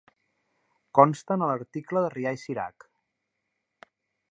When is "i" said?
2.39-2.41